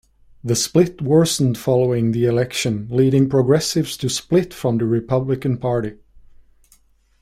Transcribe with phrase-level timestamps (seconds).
[0.43, 5.99] The split worsened following the election, leading progressives to split from the Republican party.